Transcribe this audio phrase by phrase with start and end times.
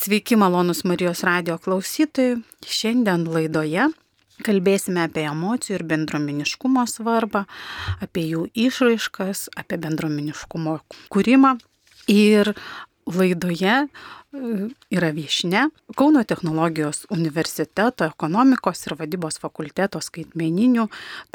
[0.00, 2.38] Sveiki, malonus Marijos radio klausytojai.
[2.64, 3.90] Šiandien laidoje
[4.46, 7.42] kalbėsime apie emocijų ir bendrominiškumo svarbą,
[8.00, 10.78] apie jų išraiškas, apie bendrominiškumo
[11.12, 11.50] kūrimą.
[12.08, 12.54] Ir
[13.12, 13.88] laidoje e,
[14.96, 15.66] yra viešne
[16.00, 20.86] Kauno technologijos universiteto ekonomikos ir vadybos fakulteto skaitmeninių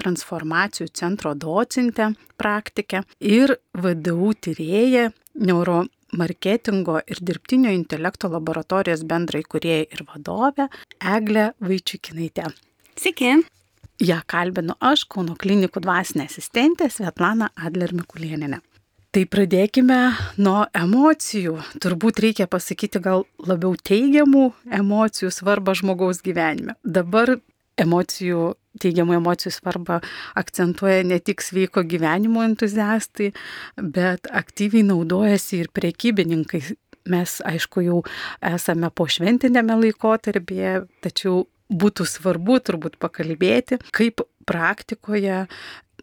[0.01, 5.83] transformacijų centro docentė praktikė ir VDU tyrėja neuro
[6.17, 10.69] marketingo ir dirbtinio intelekto laboratorijos bendrai kurieja ir vadovė
[10.99, 12.49] Eglė Vaičiukinaitė.
[12.95, 13.35] Sveiki.
[14.03, 18.59] Ja kalbinu aš, Kauno klinikų dvasinė asistentė Svetlana Adler Mikulieninė.
[19.15, 19.97] Tai pradėkime
[20.43, 21.53] nuo emocijų.
[21.79, 26.75] Turbūt reikia pasakyti gal labiau teigiamų emocijų svarbą žmogaus gyvenime.
[26.83, 27.37] Dabar
[27.81, 29.99] emocijų, teigiamų emocijų svarbą
[30.39, 33.31] akcentuoja ne tik sveiko gyvenimo entuziastai,
[33.79, 36.63] bet aktyviai naudojasi ir prekybininkai.
[37.13, 37.99] Mes, aišku, jau
[38.41, 45.43] esame po šventinėme laikotarpyje, tačiau būtų svarbu turbūt pakalbėti, kaip praktikoje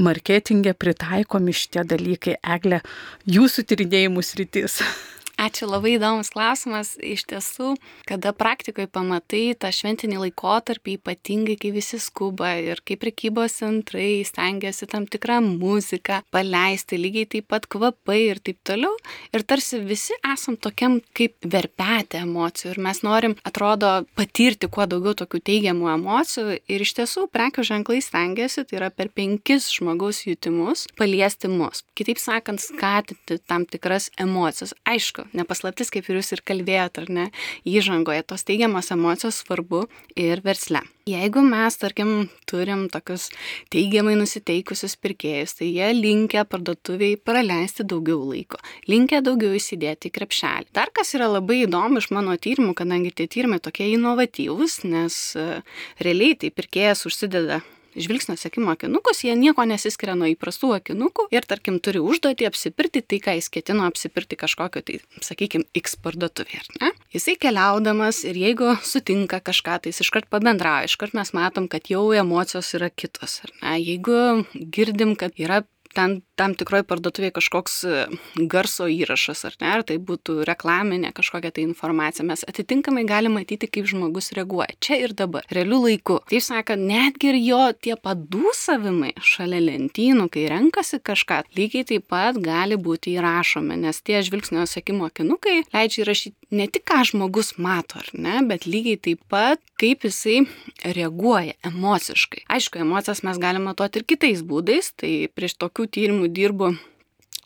[0.02, 2.38] marketingė pritaikomi šitie dalykai.
[2.54, 2.80] Egle,
[3.26, 4.78] jūsų tyrinėjimų sritis.
[5.42, 6.92] Ačiū, labai įdomus klausimas.
[7.02, 7.72] Iš tiesų,
[8.06, 14.86] kada praktikoje pamatai tą šventinį laikotarpį, ypatingai kai visi skuba ir kai prekybos centrai stengiasi
[14.92, 18.92] tam tikrą muziką paleisti, lygiai taip pat kvapai ir taip toliau.
[19.34, 25.16] Ir tarsi visi esam tokiam kaip verpetė emocijų ir mes norim, atrodo, patirti kuo daugiau
[25.24, 26.60] tokių teigiamų emocijų.
[26.70, 31.82] Ir iš tiesų, prekių ženklai stengiasi, tai yra per penkis žmogaus jutimus, paliesti mus.
[31.98, 34.76] Kitaip sakant, skatinti tam tikras emocijas.
[34.86, 37.28] Aišku, nepaslaptis, kaip ir jūs ir kalbėjot, ar ne,
[37.68, 39.86] įžangoje, tos teigiamos emocijos svarbu
[40.18, 40.82] ir versle.
[41.08, 43.26] Jeigu mes, tarkim, turim tokius
[43.74, 50.70] teigiamai nusiteikusius pirkėjus, tai jie linkia parduotuviai praleisti daugiau laiko, linkia daugiau įsidėti į krepšelį.
[50.78, 55.58] Dar kas yra labai įdomu iš mano tyrimų, kadangi tie tyrimai tokie inovatyvūs, nes uh,
[55.98, 57.62] realiai tai pirkėjas užsideda
[57.96, 63.20] žvilgsnio sekimo akinukus, jie nieko nesiskiria nuo įprastų akinukų ir, tarkim, turi užduotį apsipirkti tai,
[63.24, 66.92] ką jis ketino apsipirkti kažkokio, tai, sakykime, X parduotuvė, ar ne?
[67.14, 72.08] Jisai keliaudamas ir jeigu sutinka kažką, tai jis iškart pabendrauja, iškart mes matom, kad jau
[72.16, 73.76] emocijos yra kitos, ar ne?
[73.82, 75.62] Jeigu girdim, kad yra
[75.96, 78.02] ten tam tikroj parduotuvėje kažkoks e,
[78.50, 83.68] garso įrašas, ar ne, ar tai būtų reklaminė kažkokia tai informacija, mes atitinkamai galime matyti,
[83.70, 86.18] kaip žmogus reaguoja čia ir dabar, realiu laiku.
[86.30, 92.40] Taip sakant, netgi ir jo tie padūsavimai šalia lentynų, kai renkasi kažką, lygiai taip pat
[92.42, 98.00] gali būti įrašomi, nes tie žvilgsnio sekimo akinukai leidžia įrašyti ne tik ką žmogus mato,
[98.02, 100.42] ar ne, bet lygiai taip pat, kaip jisai
[100.84, 102.44] reaguoja emociškai.
[102.52, 106.74] Aišku, emocijas mes galime matuoti ir kitais būdais, tai prieš tokių tyrimų dirbu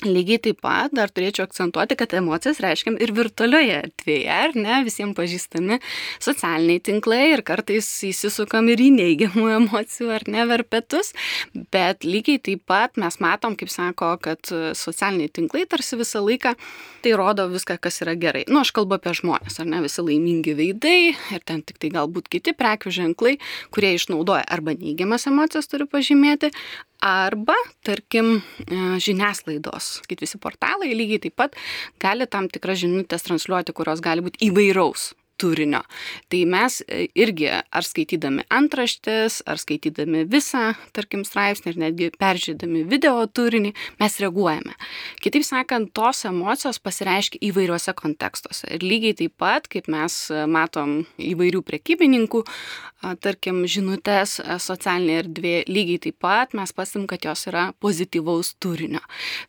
[0.05, 5.17] Lygiai taip pat dar turėčiau akcentuoti, kad emocijas reiškiam ir virtualioje erdvėje, ar ne, visiems
[5.17, 5.79] pažįstami
[6.21, 11.15] socialiniai tinklai ir kartais įsisukam ir į neigiamų emocijų, ar ne, verpetus,
[11.73, 16.53] bet lygiai taip pat mes matom, kaip sako, kad socialiniai tinklai tarsi visą laiką
[17.01, 18.45] tai rodo viską, kas yra gerai.
[18.53, 22.29] Nu, aš kalbu apie žmonės, ar ne, visi laimingi veidai ir ten tik tai galbūt
[22.37, 23.39] kiti prekių ženklai,
[23.73, 26.53] kurie išnaudoja arba neigiamas emocijas, turiu pažymėti,
[27.07, 27.55] Arba,
[27.87, 31.55] tarkim, e, žiniasklaidos, kaip visi portalai lygiai taip pat
[32.03, 35.83] gali tam tikras žinutės transliuoti, kurios gali būti įvairaus turinio.
[36.33, 42.85] Tai mes e, irgi ar skaitydami antraštės, ar skaitydami visą, tarkim, straipsnį, ir netgi peržiūrėdami
[42.91, 44.77] video turinį, mes reaguojame.
[45.23, 48.69] Kitaip sakant, tos emocijos pasireiškia įvairiuose kontekstuose.
[48.77, 52.45] Ir lygiai taip pat, kaip mes e, matom įvairių prekybininkų,
[53.23, 59.03] tarkim, žinutės e, socialinė erdvė, lygiai taip pat mes pasim, kad jos yra pozityvaus turinio.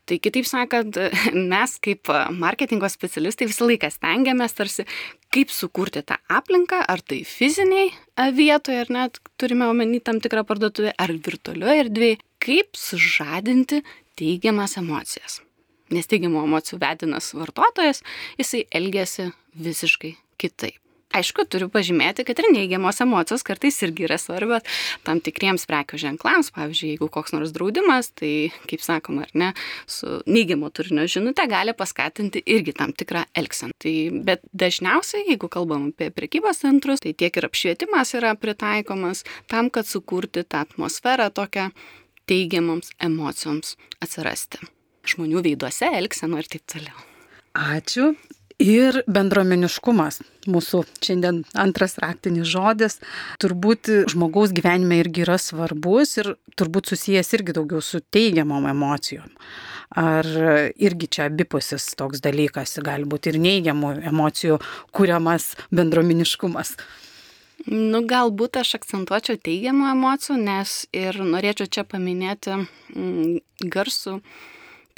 [0.08, 0.98] Tai kitaip sakant,
[1.52, 4.86] mes kaip marketingo specialistai visą laiką stengiamės tarsi
[5.34, 7.90] kaip sukurti tą aplinką, ar tai fiziniai
[8.34, 13.82] vietoje, ar net turime omeny tam tikrą parduotuvę, ar virtualioje erdvėje, kaip sužadinti
[14.18, 15.40] teigiamas emocijas.
[15.94, 18.02] Nes teigiamų emocijų vedinas vartotojas,
[18.40, 20.87] jisai elgesi visiškai kitaip.
[21.16, 24.66] Aišku, turiu pažymėti, kad ir neigiamos emocijos kartais irgi yra svarbios
[25.06, 26.50] tam tikriems prekių ženklams.
[26.52, 29.48] Pavyzdžiui, jeigu koks nors draudimas, tai, kaip sakoma, ar ne,
[29.88, 33.72] su neigiamo turinio žinute gali paskatinti irgi tam tikrą elgseną.
[33.80, 33.94] Tai,
[34.28, 39.88] bet dažniausiai, jeigu kalbam apie prekybos centrus, tai tiek ir apšvietimas yra pritaikomas tam, kad
[39.88, 41.70] sukurti tą atmosferą tokią
[42.28, 44.60] teigiamoms emocijoms atsirasti.
[45.08, 47.06] Žmonių veiduose, elgseno ir taip toliau.
[47.56, 48.12] Ačiū.
[48.58, 50.16] Ir bendruomeniškumas,
[50.50, 52.96] mūsų šiandien antras raktinis žodis,
[53.38, 59.30] turbūt žmogaus gyvenime irgi yra svarbus ir turbūt susijęs irgi daugiau su teigiamom emocijom.
[59.94, 60.26] Ar
[60.74, 64.58] irgi čia abipusis toks dalykas, gali būti ir neigiamų emocijų
[64.90, 66.74] kuriamas bendruomeniškumas.
[67.70, 73.38] Nu, galbūt aš akcentuočiau teigiamų emocijų, nes ir norėčiau čia paminėti mm,
[73.70, 74.18] garsų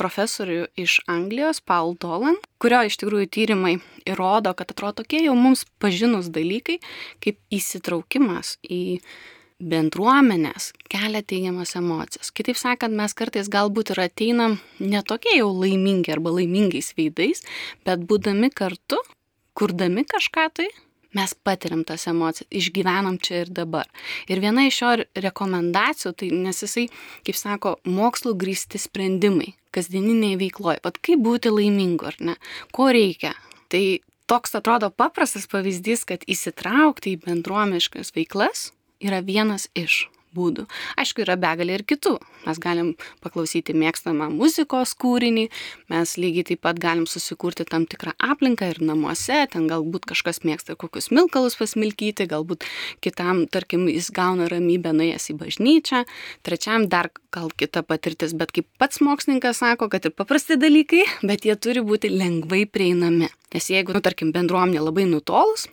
[0.01, 3.75] profesorių iš Anglijos, Paul Dolan, kurio iš tikrųjų tyrimai
[4.09, 6.79] įrodo, kad atrodo tokie jau mums pažinus dalykai,
[7.21, 9.01] kaip įsitraukimas į
[9.61, 12.33] bendruomenės kelia teigiamas emocijas.
[12.33, 17.45] Kitaip sakant, mes kartais galbūt ir ateinam ne tokie jau laimingi arba laimingais veidais,
[17.85, 19.01] bet būdami kartu,
[19.53, 20.71] kurdami kažką tai,
[21.17, 23.89] mes patiriam tas emocijas, išgyvenam čia ir dabar.
[24.31, 24.93] Ir viena iš jo
[25.27, 26.87] rekomendacijų, tai nes jisai,
[27.27, 30.83] kaip sako, mokslo grįsti sprendimai kasdieniniai veikloje.
[30.85, 32.37] Vat kaip būti laimingu, ar ne?
[32.75, 33.35] Ko reikia?
[33.71, 33.83] Tai
[34.31, 38.71] toks atrodo paprastas pavyzdys, kad įsitraukti į bendruomiškas veiklas
[39.03, 40.67] yra vienas iš būdų.
[41.01, 42.17] Aišku, yra begalė ir kitų.
[42.47, 42.93] Mes galim
[43.25, 45.49] paklausyti mėgstamą muzikos kūrinį,
[45.93, 50.77] mes lygiai taip pat galim susikurti tam tikrą aplinką ir namuose, ten galbūt kažkas mėgsta
[50.81, 52.65] kokius milkalus pasmilkyti, galbūt
[53.05, 56.05] kitam, tarkim, jis gauna ramybę nuėjęs į bažnyčią,
[56.47, 61.45] trečiam dar gal kita patirtis, bet kaip pats mokslininkas sako, kad ir paprasti dalykai, bet
[61.47, 63.31] jie turi būti lengvai prieinami.
[63.55, 65.69] Nes jeigu, nu, tarkim, bendruomenė labai nutolus,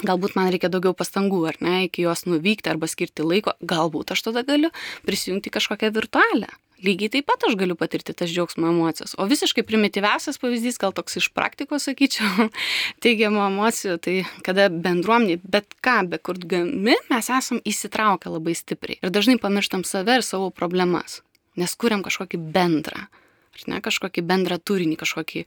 [0.00, 4.28] galbūt man reikia daugiau pastangų, ar ne, iki jos nuvykti arba skirti laiko, galbūt aš
[4.30, 4.72] tada galiu
[5.06, 6.50] prisijungti kažkokią virtualią.
[6.82, 9.12] Lygiai taip pat aš galiu patirti tas džiaugsmo emocijas.
[9.14, 12.48] O visiškai primityviausias pavyzdys, gal toks iš praktikos, sakyčiau,
[13.04, 18.98] teigiamo emocijų, tai kada bendruomenė, bet ką bekurdami, mes esam įsitraukę labai stipriai.
[18.98, 21.20] Ir dažnai pamirštam save ir savo problemas,
[21.54, 23.06] nes kuriam kažkokį bendrą
[23.52, 25.44] ar ne, kažkokį bendrą turinį, kažkokį,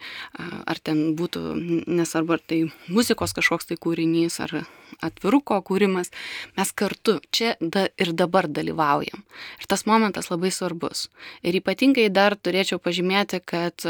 [0.70, 1.44] ar ten būtų,
[1.90, 2.60] nesvarbu, ar tai
[2.92, 4.66] muzikos kažkoks tai kūrinys, ar
[5.06, 6.12] atviruko kūrimas,
[6.58, 9.26] mes kartu čia da, ir dabar dalyvaujam.
[9.60, 11.10] Ir tas momentas labai svarbus.
[11.44, 13.88] Ir ypatingai dar turėčiau pažymėti, kad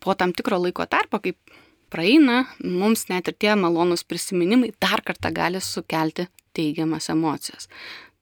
[0.00, 1.38] po tam tikro laiko tarpo, kaip
[1.90, 7.68] praeina, mums net ir tie malonūs prisiminimai dar kartą gali sukelti teigiamas emocijas.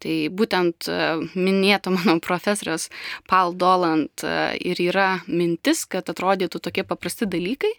[0.02, 0.98] Tai būtent e,
[1.34, 2.86] minėto mano profesorius
[3.30, 4.34] Paul Doland e,
[4.70, 7.72] ir yra mintis, kad atrodytų tokie paprasti dalykai,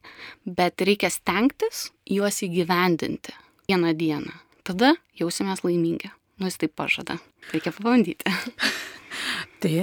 [0.44, 3.36] bet reikia stengtis juos įgyvendinti
[3.72, 4.36] vieną dieną.
[4.68, 6.12] Tada jausimės laimingi.
[6.40, 7.18] Nu, jis taip pažada.
[7.54, 8.28] Reikia pabandyti.
[9.64, 9.74] tai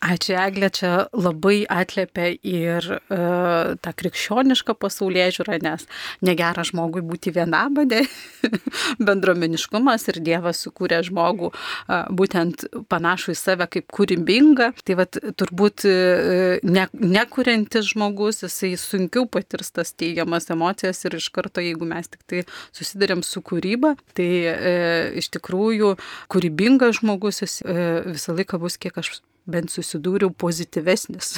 [0.00, 5.84] Ačiū, Eglė, čia labai atlėpia ir uh, tą krikščionišką pasaulyje žiūrą, nes
[6.24, 8.06] negera žmogui būti vienam, ne?
[9.06, 14.70] bendromeniškumas ir Dievas sukūrė žmogų uh, būtent panašų į save kaip kūrybingą.
[14.80, 21.28] Tai vad turbūt uh, ne, nekuriantis žmogus, jisai sunkiau patirs tas teigiamas emocijas ir iš
[21.28, 25.98] karto, jeigu mes tik tai susidarėm su kūryba, tai uh, iš tikrųjų
[26.32, 29.18] kūrybingas žmogus jis uh, visą laiką bus, kiek aš
[29.50, 31.34] bent susidūriau pozityvesnis.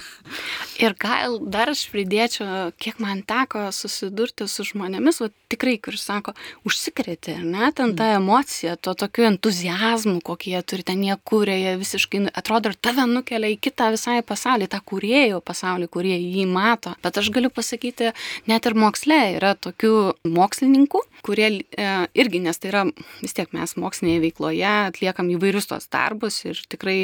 [0.83, 6.35] Ir gal dar aš pridėčiau, kiek man teko susidurti su žmonėmis, o tikrai, kur sako,
[6.69, 8.23] užsikrėtė, ne, ten ta mm.
[8.23, 13.07] emocija, to tokiu entuzijazmu, kokį jie turi, ten jie kūrė, jie visiškai, atrodo, ir tave
[13.11, 16.95] nukelia į kitą visai pasaulį, tą kūrėjų pasaulį, kurie jį mato.
[17.05, 18.13] Bet aš galiu pasakyti,
[18.51, 19.95] net ir moksle yra tokių
[20.33, 22.85] mokslininkų, kurie e, irgi, nes tai yra
[23.21, 26.97] vis tiek mes mokslinėje veikloje atliekam įvairius tos darbus ir tikrai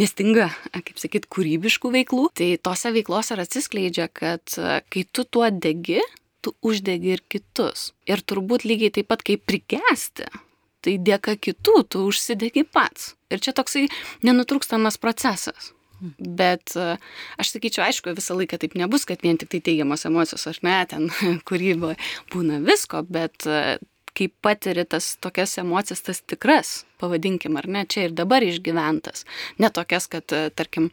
[0.00, 2.28] nestinga, kaip sakyt, kūrybiškų veiklų.
[2.38, 6.02] Tai tose veiklose ir atsiskleidžia, kad e, kai tu tuo degi,
[6.44, 7.92] tu uždegi ir kitus.
[8.10, 10.28] Ir turbūt lygiai taip pat kaip prikesti,
[10.84, 13.14] tai dėka kitų tu užsidegi pats.
[13.32, 13.88] Ir čia toksai
[14.26, 15.72] nenutrūkstamas procesas.
[16.18, 16.96] Bet e,
[17.40, 20.76] aš sakyčiau, aišku, visą laiką taip nebus, kad vien tik tai teigiamos emocijos, ar ne,
[20.90, 21.08] ten
[21.48, 21.96] kūryboje
[22.34, 23.78] būna visko, bet e,
[24.14, 29.24] kai patiri tas tokias emocijas, tas tikras, pavadinkim, ar ne, čia ir dabar išgyventas.
[29.62, 30.90] Ne tokias, kad, e, tarkim,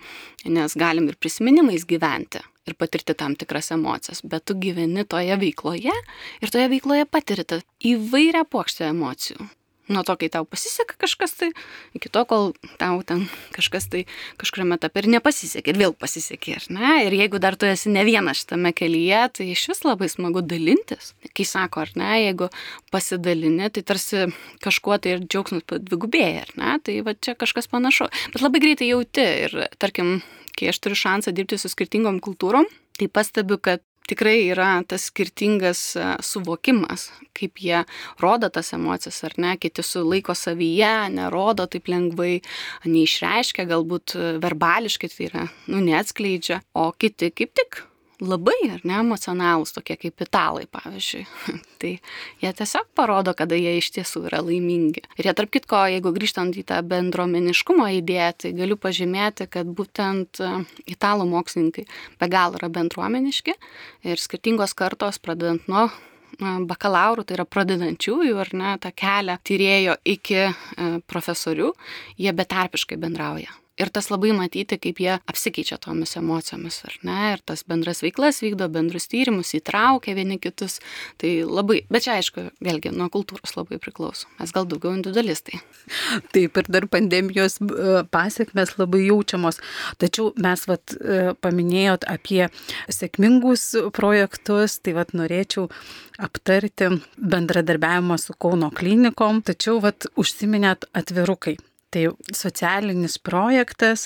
[0.47, 5.95] nes galim ir prisiminimais gyventi ir patirti tam tikras emocijas, bet tu gyveni toje veikloje
[6.41, 7.61] ir toje veikloje patiri tą
[7.93, 9.49] įvairią plokštę emocijų
[9.91, 11.49] nuo to, kai tau pasiseka kažkas tai,
[11.97, 12.51] iki to, kol
[12.81, 13.25] tau ten
[13.55, 14.03] kažkas tai
[14.41, 16.91] kažkuriame etape ir nepasisekė, ir vėl pasisekė, ar ne?
[17.07, 21.13] Ir jeigu dar tu esi ne vienas šitame kelyje, tai iš vis labai smagu dalintis.
[21.35, 22.51] Kai sako, ar ne, jeigu
[22.93, 24.27] pasidalini, tai tarsi
[24.63, 26.77] kažkuo tai ir džiaugsmas padvigubėja, ar ne?
[26.85, 28.09] Tai va čia kažkas panašu.
[28.33, 30.19] Bet labai greitai jauti ir, tarkim,
[30.57, 32.67] kai aš turiu šansą dirbti su skirtingom kultūrom,
[32.99, 37.83] tai pastebiu, kad tikrai yra tas skirtingas e, suvokimas, kaip jie
[38.21, 42.41] rodo tas emocijas ar ne, kiti sulaiko savyje, nerodo taip lengvai,
[42.89, 47.83] neišreiškia, galbūt e, verbališkai tai yra, nu, neatskleidžia, o kiti kaip tik
[48.21, 51.23] labai, ar ne, emocionalūs, tokie kaip italai, pavyzdžiui.
[51.81, 51.93] tai
[52.43, 55.03] jie tiesiog parodo, kada jie iš tiesų yra laimingi.
[55.17, 60.43] Ir jie, tarp kitko, jeigu grįžtant į tą bendruomeniškumo idėją, tai galiu pažymėti, kad būtent
[60.43, 60.53] e,
[60.93, 61.87] italų mokslininkai
[62.21, 63.57] be galo yra bendruomeniški
[64.07, 65.89] ir skirtingos kartos, pradedant nuo
[66.41, 70.53] bakalaurų, tai yra pradedančiųjų ar ne, tą kelią tyrėjo iki e,
[71.09, 71.71] profesorių,
[72.17, 73.60] jie betarpiškai bendrauja.
[73.79, 78.41] Ir tas labai matyti, kaip jie apsikeičia tomis emocijomis, ar ne, ir tas bendras veiklas
[78.43, 80.81] vykdo, bendrus tyrimus, įtraukia vieni kitus.
[81.21, 84.27] Tai labai, bet čia aišku, vėlgi nuo kultūros labai priklauso.
[84.41, 85.61] Mes gal daugiau individualistai.
[86.35, 89.61] Taip ir dar pandemijos e, pasiekmes labai jaučiamos.
[90.03, 92.43] Tačiau mes vat, e, paminėjot apie
[92.91, 95.71] sėkmingus projektus, tai vat norėčiau
[96.19, 101.55] aptarti bendradarbiavimą su Kauno klinikom, tačiau vat, užsiminėt atvirukai.
[101.91, 104.05] Tai socialinis projektas,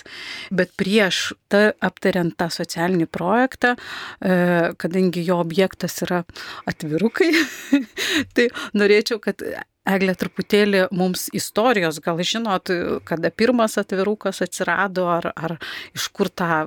[0.50, 6.24] bet prieš ta, aptariant tą socialinį projektą, e, kadangi jo objektas yra
[6.66, 7.30] atvirukai,
[8.36, 9.46] tai norėčiau, kad
[9.86, 12.72] Eglė truputėlį mums istorijos, gal žinot,
[13.06, 15.60] kada pirmas atvirukas atsirado, ar, ar
[15.94, 16.64] iš kur ta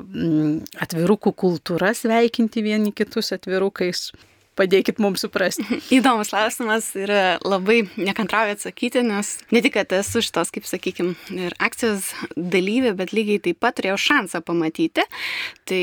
[0.87, 4.13] atvirukų kultūra sveikinti vieni kitus atvirukais.
[4.59, 5.65] Padėkit mums suprasti.
[5.99, 7.13] Įdomus klausimas ir
[7.47, 13.15] labai nekantrauju atsakyti, nes ne tik, kad esu šitos, kaip sakykime, ir akcijos dalyvė, bet
[13.15, 15.07] lygiai taip pat turėjau šansą pamatyti.
[15.69, 15.83] Tai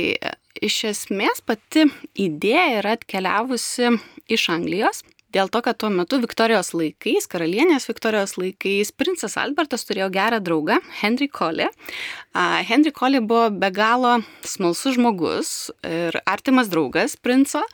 [0.64, 1.88] iš esmės pati
[2.20, 3.96] idėja yra atkeliavusi
[4.32, 5.04] iš Anglijos.
[5.36, 10.78] Dėl to, kad tuo metu Viktorijos laikais, karalienės Viktorijos laikais, princas Albertas turėjo gerą draugą,
[11.02, 11.68] Henry Collie.
[12.70, 14.14] Henry Collie buvo be galo
[14.48, 15.50] smalsus žmogus
[15.84, 17.66] ir artimas draugas princo.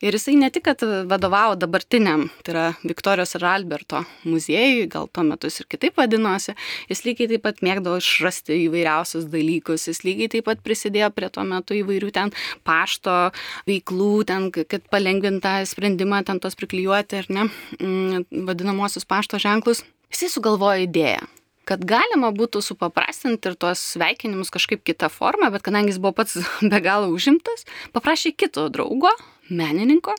[0.00, 5.26] Ir jisai ne tik, kad vadovavo dabartiniam, tai yra Viktorijos ir Alberto muziejui, gal tuo
[5.28, 6.56] metu jis ir kitaip vadinosi,
[6.88, 11.44] jis lygiai taip pat mėgdavo išrasti įvairiausius dalykus, jis lygiai taip pat prisidėjo prie tuo
[11.44, 12.32] metu įvairių ten
[12.64, 13.20] pašto
[13.68, 17.48] veiklų, ten, kad palengvintą sprendimą ten tos priklijuoti naudoti, ar ne,
[17.80, 21.26] mm, vadinamosius pašto ženklus, jisai sugalvojo idėją
[21.70, 26.34] kad galima būtų supaprastinti ir tuos sveikinimus kažkaip kitą formą, bet kadangi jis buvo pats
[26.70, 27.62] be galo užimtas,
[27.92, 29.12] paprašė kito draugo,
[29.50, 30.16] menininko,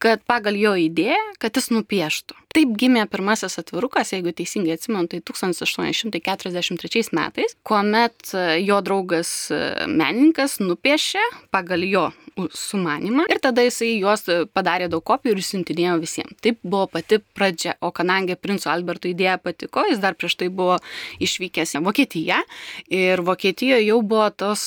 [0.00, 2.38] kad pagal jo idėją, kad jis nupieštų.
[2.54, 8.32] Taip gimė pirmasis atvirukas, jeigu teisingai atsimenu, tai 1843 metais, kuomet
[8.64, 9.50] jo draugas
[9.84, 16.36] menininkas nupiešė pagal jo sumanimą ir tada jisai juos padarė daug kopijų ir siuntinėjo visiems.
[16.44, 20.76] Taip buvo pati pradžia, o kadangi princo Alberto idėja patiko, jis dar prieš tai buvo
[21.24, 22.40] išvykęs į Vokietiją
[22.92, 24.66] ir Vokietijoje jau buvo tos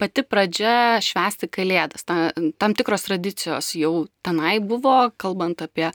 [0.00, 2.04] pati pradžia švesti kalėdas.
[2.04, 2.18] Ta,
[2.60, 3.94] tam tikros tradicijos jau
[4.26, 5.88] tenai buvo, kalbant apie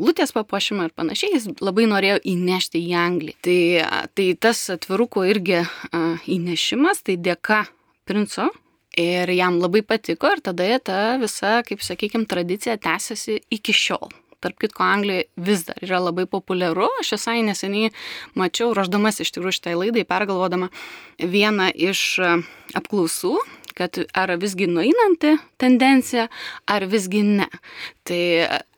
[0.00, 3.36] glutės papuošimą ir panašiai, jis labai norėjo įnešti į Angliją.
[3.44, 3.60] Tai,
[4.16, 5.62] tai tas atvirukų irgi
[6.30, 7.66] įnešimas, tai dėka
[8.08, 8.48] princo
[8.98, 14.10] Ir jam labai patiko ir tada ta visa, kaip sakykime, tradicija tęsiasi iki šiol.
[14.40, 16.88] Tarp kitko, Anglijoje vis dar yra labai populiaru.
[17.02, 17.92] Aš visai neseniai
[18.34, 20.70] mačiau, ruoždamas iš tikrųjų šitai laidai, pergalvodama
[21.20, 22.32] vieną iš e,
[22.80, 23.34] apklausų,
[23.76, 26.26] kad ar visgi nueinanti tendencija,
[26.64, 27.50] ar visgi ne.
[28.08, 28.22] Tai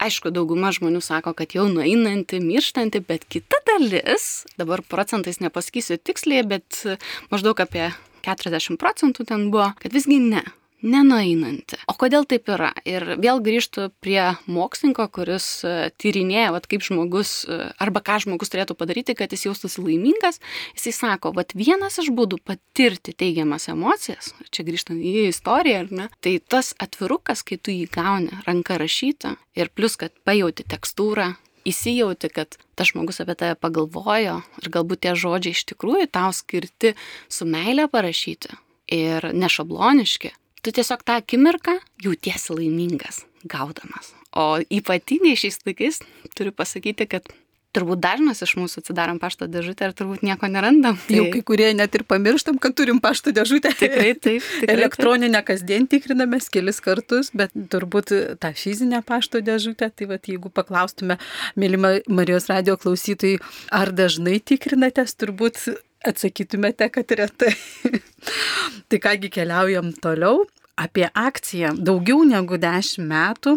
[0.02, 6.42] aišku, dauguma žmonių sako, kad jau nueinanti, mirštanti, bet kita dalis, dabar procentais nepasakysiu tiksliai,
[6.42, 6.83] bet
[7.31, 7.92] maždaug apie
[8.25, 10.45] 40 procentų ten buvo, kad visgi ne
[10.83, 11.79] nenueinanti.
[11.91, 12.73] O kodėl taip yra?
[12.88, 18.52] Ir vėl grįžtu prie mokslininko, kuris e, tyrinėja, vat, kaip žmogus, e, arba ką žmogus
[18.52, 20.41] turėtų padaryti, kad jis jaustųsi laimingas.
[20.76, 26.09] Jisai sako, vat vienas iš būdų patirti teigiamas emocijas, čia grįžtant į istoriją, ar ne,
[26.25, 31.33] tai tas atvirukas, kai tu jį gauni ranka rašytą ir plus, kad pajauti tekstūrą,
[31.69, 36.95] įsijauti, kad tas žmogus apie tave pagalvojo ir galbūt tie žodžiai iš tikrųjų tau skirti
[37.33, 38.57] su meilė parašyti
[38.92, 44.12] ir nešabloniški, tu tiesiog tą akimirką jautiesi laimingas gaudamas.
[44.33, 46.00] O ypatingai šiais laikais
[46.37, 47.28] turiu pasakyti, kad
[47.76, 50.99] turbūt dažnas iš mūsų atsidarom pašto dėžutę ir turbūt nieko nerandam.
[51.00, 51.17] Tai...
[51.17, 53.73] Jau kai kurie net ir pamirštam, kad turim pašto dėžutę.
[53.81, 54.45] Tikrai taip.
[54.61, 55.49] Tikrai Elektroninę taip.
[55.52, 58.12] kasdien tikrinamės kelis kartus, bet turbūt
[58.43, 61.19] tą fizinę pašto dėžutę, tai va, jeigu paklaustume,
[61.57, 61.81] mėly
[62.12, 63.41] Marijos radio klausytojai,
[63.75, 65.64] ar dažnai tikrinatės, turbūt
[66.07, 67.55] atsakytumėte, kad retai.
[68.88, 70.43] tai kągi keliaujam toliau
[70.76, 71.75] apie akciją.
[71.76, 73.57] Daugiau negu 10 metų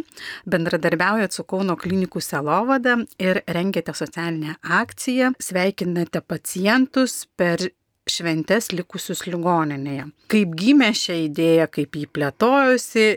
[0.49, 7.69] bendradarbiaujat su Kauno klinikų selovada ir rengiate socialinę akciją, sveikinate pacientus per
[8.09, 10.09] šventes likusius ligoninėje.
[10.31, 13.07] Kaip gimė šią idėją, kaip jį plėtojosi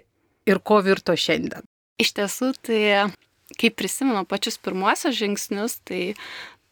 [0.49, 1.67] ir ko virto šiandien?
[2.01, 2.83] Iš tiesų, tai
[3.59, 6.15] kai prisimenu pačius pirmuosius žingsnius, tai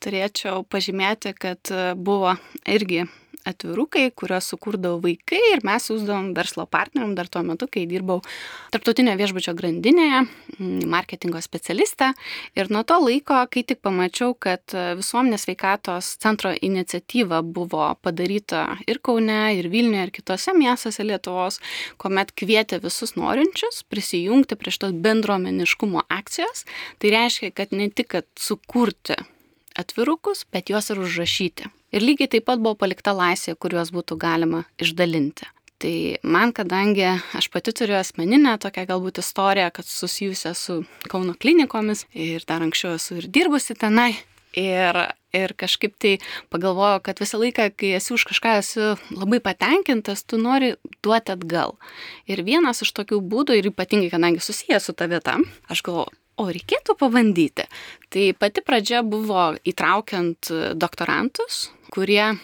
[0.02, 2.36] turėčiau pažymėti, kad buvo
[2.66, 3.06] irgi
[3.46, 8.18] atvirukai, kuriuos sukurdavo vaikai ir mes siūsdavom verslo partneriam dar tuo metu, kai dirbau
[8.74, 10.22] tarptautinio viešbučio grandinėje,
[10.58, 12.12] mm, marketingo specialistė.
[12.58, 19.00] Ir nuo to laiko, kai tik pamačiau, kad visuomenės veikatos centro iniciatyva buvo padaryta ir
[19.06, 21.60] Kaune, ir Vilniuje, ir kitose miestuose Lietuvos,
[22.02, 26.66] kuomet kvietė visus norinčius prisijungti prie šitos bendruomeniškumo akcijos,
[26.98, 29.14] tai reiškia, kad ne tik, kad sukurti
[29.80, 31.70] atvirukus, bet juos ir užrašyti.
[31.94, 35.48] Ir lygiai taip pat buvo palikta laisvė, kuriuos būtų galima išdalinti.
[35.76, 37.04] Tai man, kadangi
[37.36, 40.78] aš pati turiu asmeninę tokią galbūt istoriją, kad susijusią su
[41.12, 44.14] Kauno klinikomis ir dar anksčiau esu ir dirbusi tenai.
[44.56, 44.96] Ir,
[45.36, 46.14] ir kažkaip tai
[46.48, 50.72] pagalvoju, kad visą laiką, kai esi už kažką esi labai patenkintas, tu nori
[51.04, 51.76] duoti atgal.
[52.24, 55.36] Ir vienas iš tokių būdų, ir ypatingai, kadangi susijęs su ta vieta,
[55.68, 57.66] aš galvoju, o reikėtų pabandyti.
[58.12, 62.36] Tai pati pradžia buvo įtraukiant doktorantus, kurie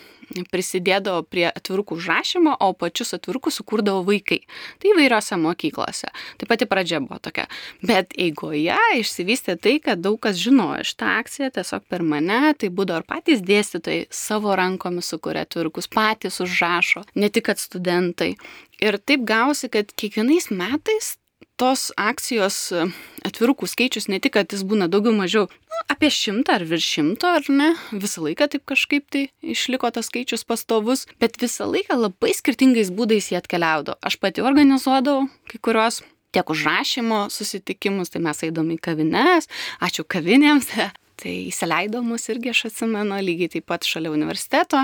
[0.53, 4.41] prisidėdavo prie atvirukų užrašymo, o pačius atvirukus sukūrdavo vaikai.
[4.81, 6.11] Tai įvairiose mokyklose.
[6.41, 7.47] Tai pati pradžia buvo tokia.
[7.85, 13.03] Bet eigoje išsivystė tai, kad daug kas žinojo šitą akciją tiesiog per mane, tai būdavo
[13.03, 18.35] ir patys dėstytojai savo rankomis sukuria atvirukus, patys užrašo, ne tik kad studentai.
[18.83, 21.17] Ir taip gausi, kad kiekvienais metais
[21.63, 22.87] tos akcijos e,
[23.29, 27.29] atvirukų skaičius ne tik, kad jis būna daugiau mažiau nu, apie šimtą ar virš šimto,
[27.39, 32.33] ar ne, visą laiką taip kažkaip tai išliko tas skaičius pastovus, bet visą laiką labai
[32.35, 34.01] skirtingais būdais jie atkeliaudavo.
[34.03, 36.01] Aš pati organizuodavau kai kurios
[36.35, 39.47] tiek užrašymo susitikimus, tai mes eidom į kavines,
[39.85, 40.73] ačiū kavinėms,
[41.21, 44.81] Tai įsileido mus irgi, aš atsimenu, lygiai taip pat šalia universiteto.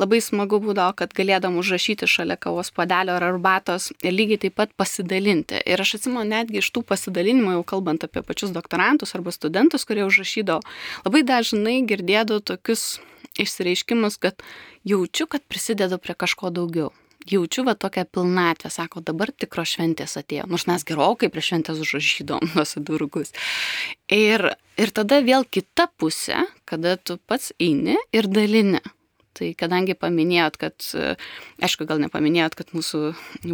[0.00, 4.72] Labai smagu būdavo, kad galėdam užrašyti šalia kavos padelio ar arbatos ir lygiai taip pat
[4.80, 5.60] pasidalinti.
[5.68, 10.06] Ir aš atsimenu netgi iš tų pasidalinimų, jau kalbant apie pačius doktorantus arba studentus, kurie
[10.08, 10.64] užrašydavo,
[11.06, 12.96] labai dažnai girdėdavau tokius
[13.36, 14.40] išsireiškimus, kad
[14.88, 16.94] jaučiu, kad prisidedu prie kažko daugiau
[17.30, 22.52] jaučiu va tokią pilnatvę, sako, dabar tikros šventės atėjo, nors mes gerokai prieš šventės užrašydom
[22.54, 23.34] nuo sudurgus.
[24.12, 28.82] Ir, ir tada vėl kita pusė, kada tu pats eini ir dalini.
[29.36, 30.84] Tai kadangi paminėjot, kad,
[31.60, 33.00] aišku, gal nepaminėjot, kad mūsų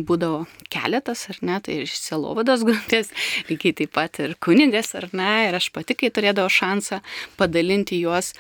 [0.07, 3.11] būdavo keletas, ar ne, tai iš selovados grupės,
[3.49, 7.01] lygiai taip pat ir kunigas, ar ne, ir aš pati, kai turėdavau šansą
[7.41, 8.31] padalinti juos,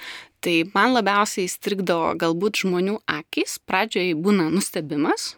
[0.42, 5.36] Tai man labiausiai įstrigdavo galbūt žmonių akis, pradžioje būna nustebimas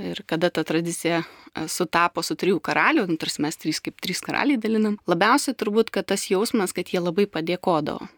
[0.00, 4.22] ir kada ta tradicija e, sutapo su trijų karalių, nu, tarsi mes trys kaip trys
[4.24, 8.08] karaliai dalinam, labiausiai turbūt, kad tas jausmas, kad jie labai padėkodavo.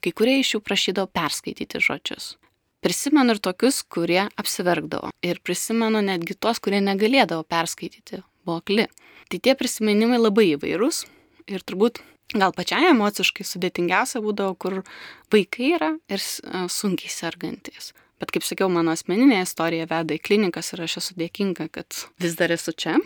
[0.00, 2.36] Kai kurie iš jų prašydavo perskaityti žodžius.
[2.80, 5.10] Prisimenu ir tokius, kurie apsiverkdavo.
[5.26, 8.86] Ir prisimenu netgi tos, kurie negalėdavo perskaityti, buvo akli.
[9.28, 11.02] Tai tie prisiminimai labai įvairūs
[11.52, 12.00] ir turbūt
[12.34, 14.78] gal pačiai emociškai sudėtingiausia būdavo, kur
[15.32, 17.92] vaikai yra ir sunkiai sergantis.
[18.20, 22.36] Bet kaip sakiau, mano asmeninė istorija veda į klinikas ir aš esu dėkinga, kad vis
[22.36, 22.98] dar esu čia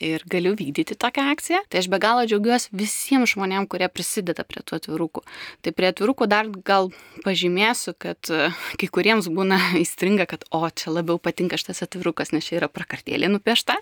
[0.00, 1.60] ir galiu vykdyti tokią akciją.
[1.68, 5.22] Tai aš be galo džiaugiuosi visiems žmonėms, kurie prisideda prie tų atvirukų.
[5.62, 6.90] Tai prie atvirukų dar gal
[7.24, 12.46] pažymėsiu, kad e, kai kuriems būna įstringa, kad o čia labiau patinka šitas atvirukas, nes
[12.46, 13.78] čia yra prakartėlė nupiešta.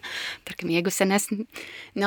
[0.49, 1.47] Tarkim, jeigu senesnio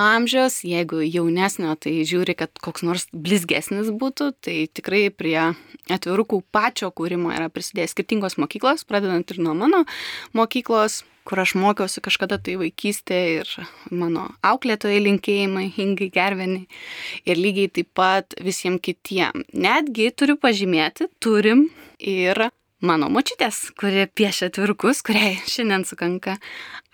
[0.01, 5.39] amžiaus, jeigu jaunesnio, tai žiūri, kad koks nors blizgesnis būtų, tai tikrai prie
[5.91, 9.83] atvirukų pačio kūrimo yra prisidėjęs skirtingos mokyklos, pradedant ir nuo mano
[10.37, 13.53] mokyklos kur aš mokiausi kažkada tai vaikystėje ir
[13.89, 16.67] mano auklėtojai linkėjimai, Ingai Gerveniai
[17.25, 19.45] ir lygiai taip pat visiems kitiem.
[19.53, 21.67] Netgi turiu pažymėti, turim
[21.99, 22.47] ir
[22.85, 26.37] mano močiutės, kuri piešia atvirukus, kuriai šiandien sukanka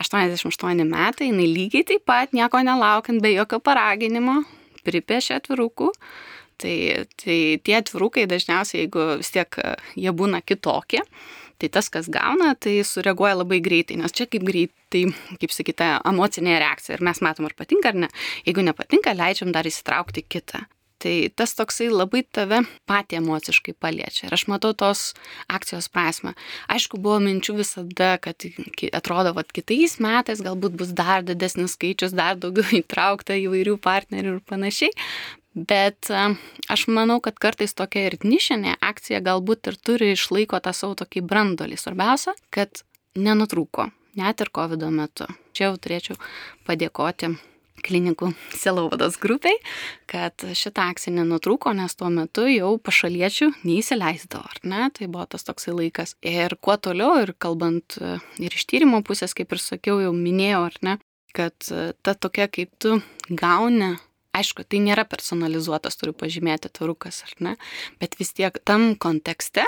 [0.01, 4.41] 88 metai, jinai lygiai taip pat nieko nelaukiant, be jokio paraginimo,
[4.87, 5.91] pripiešia atvirukų.
[6.61, 6.73] Tai,
[7.17, 9.55] tai tie atvirukai dažniausiai, jeigu vis tiek
[9.97, 11.01] jie būna kitokie,
[11.61, 15.03] Tai tas, kas gauna, tai sureaguoja labai greitai, nes čia kaip greitai,
[15.37, 16.97] kaip sakyta, emocinė reakcija.
[16.97, 18.09] Ir mes matom, ar patinka ar ne.
[18.47, 20.65] Jeigu nepatinka, leidžiam dar įsitraukti kitą.
[21.01, 24.27] Tai tas toksai labai tave patį emociškai paliečia.
[24.27, 25.15] Ir aš matau tos
[25.49, 26.35] akcijos prasme.
[26.69, 28.45] Aišku, buvo minčių visada, kad
[28.93, 34.43] atrodo, kad kitais metais galbūt bus dar didesnis skaičius, dar daugiau įtraukta įvairių partnerių ir
[34.49, 34.93] panašiai.
[35.53, 36.07] Bet
[36.71, 41.25] aš manau, kad kartais tokia ir nišinė akcija galbūt ir turi išlaiko tą savo tokį
[41.27, 41.75] brandolį.
[41.79, 42.85] Svarbiausia, kad
[43.19, 45.27] nenutrūko, net ir COVID metu.
[45.51, 46.19] Čia jau turėčiau
[46.67, 47.33] padėkoti
[47.81, 49.57] klinikų Selovados grupiai,
[50.09, 54.85] kad šitą akciją nenutrūko, nes tuo metu jau pašaliečių neįsileisdavo, ar ne?
[54.95, 56.13] Tai buvo tas toksai laikas.
[56.23, 57.97] Ir kuo toliau, ir kalbant
[58.39, 60.95] ir iš tyrimo pusės, kaip ir sakiau, jau minėjau, ar ne,
[61.35, 61.57] kad
[62.05, 63.95] ta tokia, kaip tu gauni
[64.37, 67.55] Aišku, tai nėra personalizuotas, turiu pažymėti, tvarukas ar ne,
[67.99, 69.65] bet vis tiek tam kontekste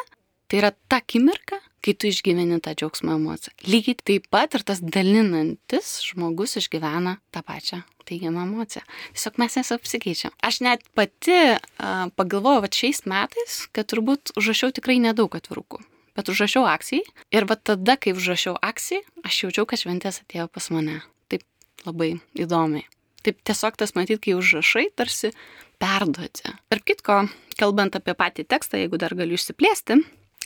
[0.53, 3.55] tai yra ta akimirka, kai tu išgyveni tą džiaugsmo emociją.
[3.65, 8.83] Lygiai taip pat ir tas dalinantis žmogus išgyvena tą pačią teigiamą emociją.
[9.15, 10.35] Tiesiog mes jas apsikeičiam.
[10.45, 15.81] Aš net pati uh, pagalvojau, kad šiais metais, kad turbūt užrašiau tikrai nedaug atvirukų.
[16.13, 17.01] Bet užrašiau akcijai
[17.33, 20.99] ir va tada, kai užrašiau akcijai, aš jaučiau, kad šventės atėjo pas mane.
[21.33, 21.47] Taip
[21.87, 22.85] labai įdomiai.
[23.23, 25.31] Taip tiesiog tas matyt, kai užrašai, tarsi
[25.81, 26.51] perduoti.
[26.73, 27.23] Ir kitko,
[27.59, 30.01] kalbant apie patį tekstą, jeigu dar galiu išsiplėsti,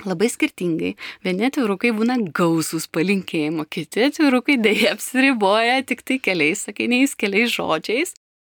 [0.06, 0.94] labai skirtingai.
[1.26, 8.14] Vieni atvirukai būna gausūs palinkėjimo, kiti atvirukai dėja apsiriboja tik tai keliais sakiniais, keliais žodžiais.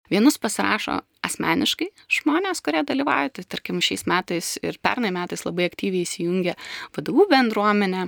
[0.08, 6.08] Vienus pasirašo asmeniškai žmonės, kurie dalyvauja, tai tarkim šiais metais ir pernai metais labai aktyviai
[6.08, 6.56] įsijungia
[6.96, 8.06] vadovų bendruomenė.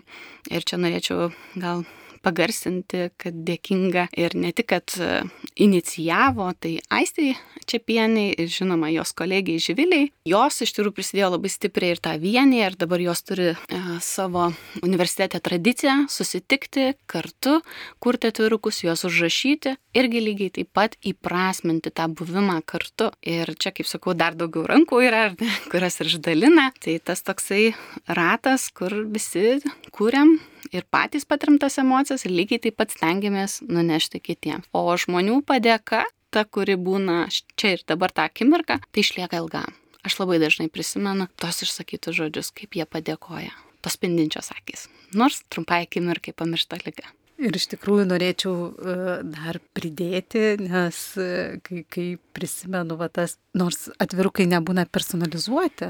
[0.49, 1.29] Ir čia norėčiau
[1.61, 1.85] gal
[2.24, 5.22] pagarsinti, kad dėkinga ir ne tik, kad e,
[5.61, 7.35] inicijavo, tai Aistai
[7.70, 10.09] Čepieniai ir žinoma jos kolegijai Živiliai.
[10.26, 14.48] Jos iš tikrųjų prisidėjo labai stipriai ir tą vienį ir dabar jos turi e, savo
[14.83, 17.61] universitete tradiciją susitikti kartu,
[18.02, 23.11] kurti atvirukus, juos užrašyti irgi lygiai taip pat įprasminti tą buvimą kartu.
[23.26, 25.24] Ir čia, kaip sakau, dar daugiau rankų yra,
[25.72, 26.70] kurias ir išdalina.
[26.83, 27.70] Tai tas toksai
[28.09, 29.61] ratas, kur visi
[29.94, 30.38] kūriam
[30.74, 34.70] ir patys patirim tas emocijas ir lygiai taip pat stengiamės nunešti kitiems.
[34.76, 37.24] O žmonių padėka, ta, kuri būna
[37.59, 39.76] čia ir dabar tą akimirką, tai išlieka ilgam.
[40.06, 43.52] Aš labai dažnai prisimenu tos išsakytus žodžius, kaip jie padėkoja.
[43.85, 44.88] Tos spindinčios akis.
[45.16, 47.09] Nors trumpai akimirkai pamiršta lyga.
[47.40, 51.28] Ir iš tikrųjų norėčiau e, dar pridėti, nes e,
[51.64, 52.04] kai, kai
[52.37, 55.88] prisimenu, va, tas, nors atvirukai nebūna personalizuoti,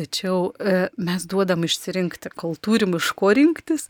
[0.00, 3.88] Tačiau e, mes duodam išsirinkti, kol turim iš ko rinktis.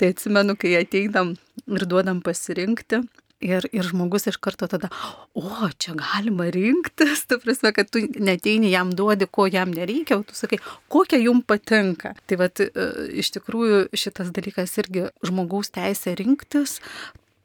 [0.00, 1.34] Tai atsimenu, kai ateinam
[1.68, 3.02] ir duodam pasirinkti.
[3.40, 4.90] Ir, ir žmogus iš karto tada,
[5.32, 10.26] o čia galima rinktis, ta prasme, kad tu neteini jam duodi, ko jam nereikia, o
[10.28, 10.58] tu sakai,
[10.92, 12.12] kokia jum patinka.
[12.28, 12.90] Tai vad, e,
[13.22, 16.82] iš tikrųjų šitas dalykas irgi žmogaus teisė rinktis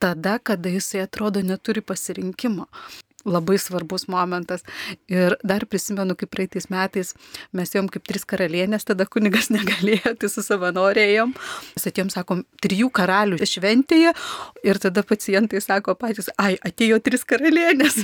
[0.03, 2.67] tada, kada jisai atrodo neturi pasirinkimo
[3.25, 4.63] labai svarbus momentas.
[5.11, 7.13] Ir dar prisimenu, kaip praeitais metais
[7.55, 11.33] mes jom kaip tris karalienės, tada kunigas negalėjo, tai su savanorėjom.
[11.75, 14.13] Mes atėjom, sakom, trijų karalių šventėje
[14.65, 17.99] ir tada pacientai sako patys, ai, atėjo tris karalienės.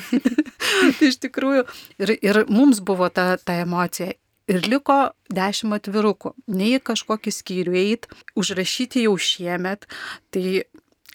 [0.97, 1.65] tai iš tikrųjų
[2.01, 4.11] ir, ir mums buvo ta, ta emocija.
[4.51, 6.33] Ir liko dešimt atvirukų.
[6.51, 9.85] Nei kažkokį skyrių eit, užrašyti jau šiemet.
[10.33, 10.45] Tai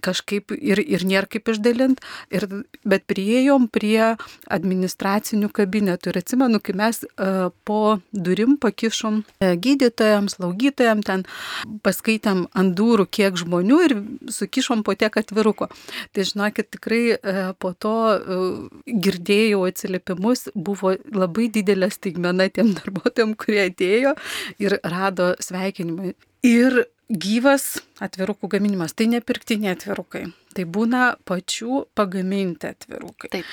[0.06, 2.02] kažkaip ir, ir nėra kaip išdalint,
[2.34, 2.46] ir,
[2.86, 4.14] bet prieėjom prie
[4.52, 11.26] administracinių kabinetų ir atsimenu, kai mes uh, po durim pakišom uh, gydytojams, slaugytojams, ten
[11.86, 13.96] paskaitėm ant durų, kiek žmonių ir
[14.32, 15.70] sukišom po tiek atviruko.
[16.14, 17.96] Tai žinokit, tikrai uh, po to
[18.86, 24.14] girdėjau atsiliepimus, buvo labai didelė staigmena tiem darbuotojams, kurie atėjo
[24.62, 26.14] ir rado sveikinimą.
[26.46, 28.94] Ir gyvas atvirukų gaminimas.
[28.96, 30.26] Tai nepirktiniai atvirukai.
[30.56, 33.30] Tai būna pačių pagaminti atvirukai.
[33.34, 33.50] Taip.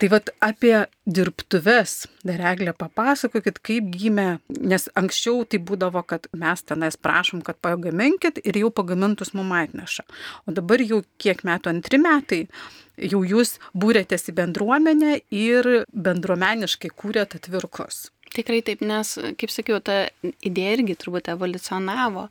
[0.00, 0.74] Tai vad apie
[1.06, 1.94] dirbtuves,
[2.26, 8.40] dar eglė papasakokit, kaip gimė, nes anksčiau tai būdavo, kad mes tenais prašom, kad pagaminkit
[8.42, 10.06] ir jau pagamintus mum atneša.
[10.48, 12.40] O dabar jau kiek metų, antri metai,
[12.96, 18.08] jau jūs būrėtės į bendruomenę ir bendruomeniškai kūrėt atvirukus.
[18.30, 19.08] Tikrai taip, nes,
[19.40, 20.04] kaip sakiau, ta
[20.46, 22.28] idėja irgi turbūt evoliucionavo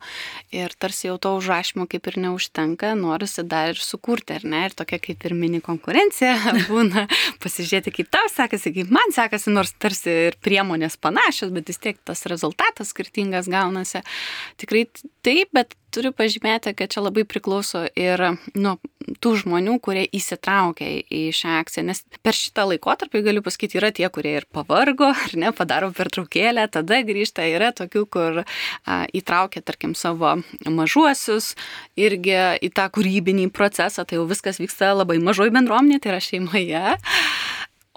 [0.56, 4.76] ir tarsi jau to užrašymo kaip ir neužtenka, norisi dar ir sukurti, ar ne, ir
[4.78, 7.04] tokia kaip ir mini konkurencija būna,
[7.44, 12.00] pasižiūrėti, kaip tau sekasi, kaip man sekasi, nors tarsi ir priemonės panašios, bet vis tiek
[12.08, 14.00] tas rezultatas skirtingas gaunasi.
[14.62, 14.86] Tikrai
[15.26, 18.22] taip, bet turiu pažymėti, kad čia labai priklauso ir
[18.54, 18.76] nuo
[19.20, 24.06] tų žmonių, kurie įsitraukia į šią akciją, nes per šitą laikotarpį galiu pasakyti, yra tie,
[24.12, 29.96] kurie ir pavargo, ar ne, padaro pertraukėlę, tada grįžta, yra tokių, kur a, įtraukia, tarkim,
[29.98, 30.36] savo
[30.68, 31.54] mažuosius
[31.98, 36.84] irgi į tą kūrybinį procesą, tai jau viskas vyksta labai mažoji bendruomenė, tai yra šeimoje.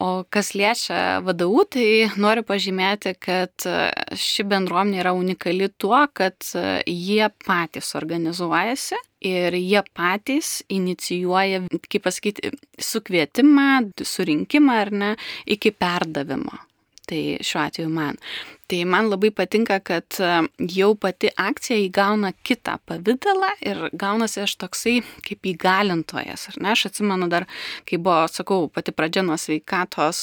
[0.02, 6.34] O kas liečia vadovų, tai noriu pažymėti, kad e, ši bendruomenė yra unikali tuo, kad
[6.58, 8.98] e, jie patys organizuojasi
[9.30, 15.12] ir jie patys inicijuoja, kaip pasakyti, sukvietimą, surinkimą ar ne,
[15.46, 16.58] iki perdavimo.
[17.06, 18.18] Tai šiuo atveju man.
[18.74, 20.28] Tai man labai patinka, kad e,
[20.74, 26.48] jau pati akcija įgauna kitą pavydalą ir gaunasi aš toksai kaip įgalintojas.
[26.50, 26.72] Ar ne?
[26.72, 27.46] Aš atsimenu dar,
[27.86, 30.22] kai buvo, sakau, pati pradžia nuo sveikatos,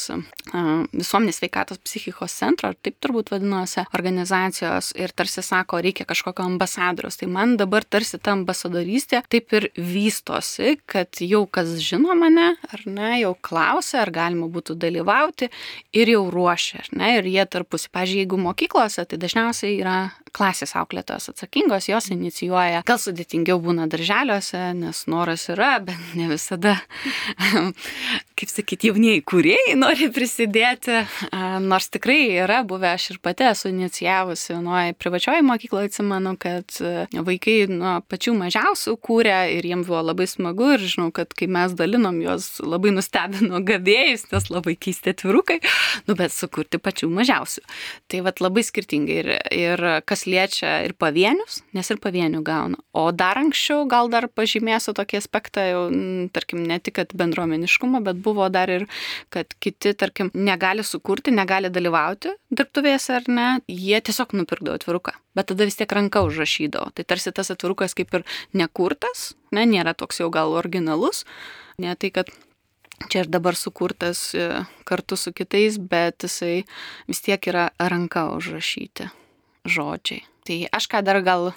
[0.50, 7.20] visuomenės sveikatos psichikos centro, ar taip turbūt vadinosi, organizacijos ir tarsi sako, reikia kažkokio ambasadoriaus.
[7.22, 12.84] Tai man dabar tarsi ta ambasadorystė taip ir vystosi, kad jau kas žino mane, ar
[12.90, 15.52] ne, jau klausia, ar galima būtų dalyvauti
[15.94, 19.96] ir jau ruošia, ar ne, ir jie tarpusi, pažiūrėjau, jeigu mokyklose, tai dažniausiai yra
[20.36, 26.76] klasės auklėtojos atsakingos, jos inicijuoja, gal sudėtingiau būna darželiuose, nes noras yra, bet ne visada,
[28.40, 31.02] kaip sakyti, jaunieji kūrėjai nori prisidėti,
[31.64, 36.78] nors tikrai yra buvę, aš ir pati esu inicijavusi nuo privačioji mokykloje, atsimenu, kad
[37.12, 41.74] vaikai nuo pačių mažiausių kūrė ir jiems buvo labai smagu ir žinau, kad kai mes
[41.76, 45.60] dalinom juos labai nustebino gavėjus, nes labai keisti atvirukai,
[46.08, 47.64] nu bet sukurti pačių mažiausių.
[48.10, 52.76] Tai vad labai skirtingai ir, ir kas kas liečia ir pavienius, nes ir pavienių gauna.
[52.92, 55.82] O dar anksčiau gal dar pažymėsiu tokį aspektą, jau,
[56.32, 58.86] tarkim, ne tik bendruomeniškumo, bet buvo dar ir,
[59.30, 65.16] kad kiti, tarkim, negali sukurti, negali dalyvauti dirbtuvėse ar ne, jie tiesiog nupirkdavo atviruką.
[65.34, 66.90] Bet tada vis tiek ranka užrašydavo.
[66.94, 71.24] Tai tarsi tas atvirukas kaip ir nekurtas, ne, nėra toks jau gal originalus,
[71.78, 72.28] ne tai, kad
[73.08, 74.50] čia ir dabar sukurtas e,
[74.84, 76.66] kartu su kitais, bet jisai
[77.08, 79.08] vis tiek yra ranka užrašyti
[79.68, 80.24] žodžiai.
[80.46, 81.50] Tai aš ką dar gal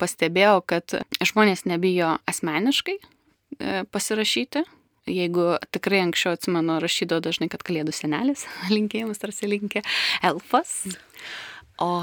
[0.00, 4.64] pastebėjau, kad žmonės nebijo asmeniškai e, pasirašyti.
[5.08, 9.82] Jeigu tikrai anksčiau atsimenu, rašydavo dažnai, kad kalėdų senelis, linkėjimus tarsi linkė
[10.26, 10.84] elfas.
[11.82, 12.02] O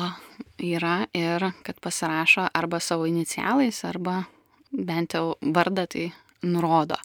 [0.61, 4.23] yra ir, kad pasirašo arba savo inicialais, arba
[4.71, 6.05] bent jau vardą tai
[6.45, 6.99] nurodo.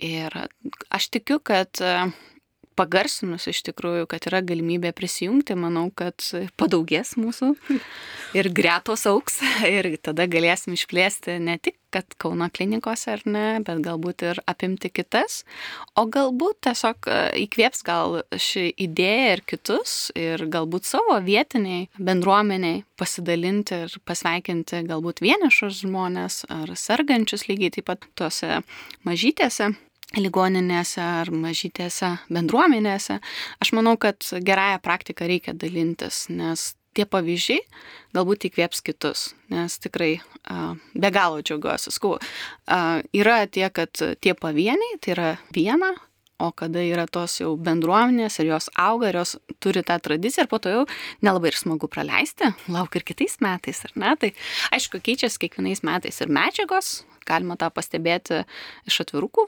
[0.00, 0.32] Ir
[0.88, 1.76] aš tikiu, kad
[2.80, 6.24] pagarsinus iš tikrųjų, kad yra galimybė prisijungti, manau, kad
[6.60, 7.52] padaugės mūsų
[8.38, 9.40] ir gretos auks
[9.76, 14.92] ir tada galėsim išplėsti ne tik, kad Kauno klinikose ar ne, bet galbūt ir apimti
[14.94, 15.40] kitas,
[15.98, 22.84] o galbūt tiesiog e, įkvėps gal ši idėja ir kitus ir galbūt savo vietiniai bendruomeniai
[23.00, 28.62] pasidalinti ir pasveikinti galbūt vienišus žmonės ar sergančius lygiai taip pat tuose
[29.08, 29.72] mažytėse
[30.18, 33.20] ligoninėse ar mažytėse bendruomenėse.
[33.62, 37.62] Aš manau, kad gerąją praktiką reikia dalintis, nes tie pavyzdžiai
[38.16, 41.92] galbūt įkvėps kitus, nes tikrai a, be galo džiaugiuosi.
[41.94, 42.16] Skau,
[42.66, 45.92] a, yra tie, kad tie pavieniai, tai yra viena,
[46.40, 50.50] o kada yra tos jau bendruomenės ir jos auga ir jos turi tą tradiciją ir
[50.50, 50.84] po to jau
[51.22, 54.16] nelabai ir smagu praleisti, lauk ir kitais metais, ar ne?
[54.18, 54.32] Tai
[54.74, 58.42] aišku, keičiasi kiekvienais metais ir medžiagos, galima tą pastebėti
[58.88, 59.46] iš atvirukų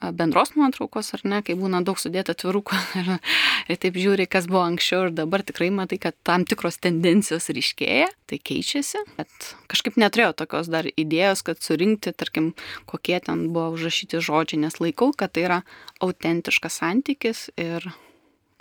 [0.00, 3.10] bendros nuotraukos, ar ne, kai būna daug sudėta atvirukų ir,
[3.72, 8.08] ir taip žiūri, kas buvo anksčiau ir dabar tikrai matai, kad tam tikros tendencijos ryškėja,
[8.30, 12.52] tai keičiasi, bet kažkaip neturėjau tokios dar idėjos, kad surinkti, tarkim,
[12.90, 15.62] kokie ten buvo užrašyti žodžiai, nes laikau, kad tai yra
[16.00, 17.90] autentiškas santykis ir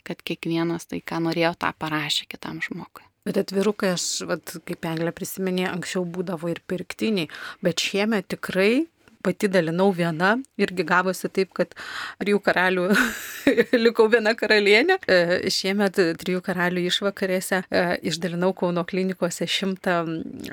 [0.07, 3.05] kad kiekvienas tai, ką norėjo, tą parašė kitam žmogui.
[3.27, 7.27] Bet atvirukai aš, vat, kaip Englė prisiminė, anksčiau būdavo ir pirktiniai,
[7.61, 8.87] bet šiemet tikrai
[9.23, 11.75] pati dalinau viena irgi gavosi taip, kad
[12.21, 12.87] trijų karalių
[13.85, 14.99] likau viena karalienė.
[15.07, 20.01] E, šiemet trijų karalių išvakarėse e, išdalinau Kauno klinikose šimtą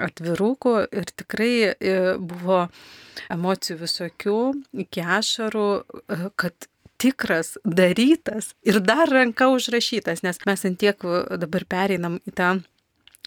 [0.09, 2.67] atvirukų ir tikrai e, buvo
[3.33, 4.41] emocijų visokių,
[4.85, 5.69] iki ašarų,
[6.39, 6.69] kad
[7.01, 11.07] tikras, darytas ir dar ranka užrašytas, nes mes ant tiek
[11.41, 12.51] dabar pereinam į tą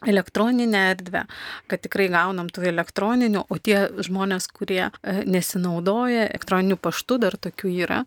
[0.08, 1.26] elektroninę erdvę,
[1.68, 7.72] kad tikrai gaunam tų elektroninių, o tie žmonės, kurie e, nesinaudoja elektroniniu paštu, dar tokių
[7.84, 8.00] yra,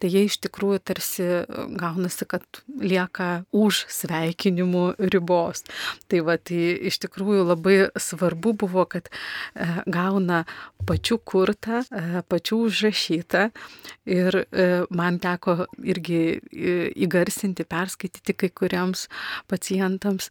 [0.00, 1.44] tai jie iš tikrųjų tarsi e,
[1.80, 5.64] gaunasi, kad lieka už sveikinimų ribos.
[6.12, 10.44] Tai va, tai iš tikrųjų labai svarbu buvo, kad e, gauna
[10.88, 11.82] pačių kurtą,
[12.28, 13.42] pačių užrašytą
[14.08, 14.36] ir
[14.96, 16.40] man teko irgi
[17.04, 19.04] įgarsinti, perskaityti kai kuriems
[19.50, 20.30] pacientams.